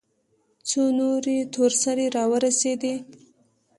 [0.67, 2.95] څو نورې تور سرې راورسېدې.